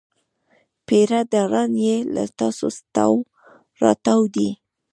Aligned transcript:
پیره 0.85 1.21
داران 1.31 1.71
یې 1.85 1.97
له 2.13 2.23
تاسونه 2.39 2.79
تاو 2.95 3.15
راتاو 3.83 4.21
دي. 4.35 4.49